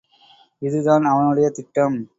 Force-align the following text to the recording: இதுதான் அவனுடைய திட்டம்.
இதுதான் 0.61 1.03
அவனுடைய 1.03 1.49
திட்டம். 1.49 2.09